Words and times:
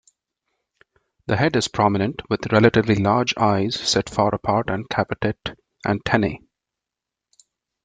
The 1.27 1.37
head 1.37 1.55
is 1.55 1.67
prominent, 1.67 2.23
with 2.27 2.51
relatively 2.51 2.95
large 2.95 3.37
eyes 3.37 3.75
set 3.79 4.09
far 4.09 4.33
apart, 4.33 4.67
and 4.71 4.89
capitate 4.89 5.53
antennae. 5.85 6.41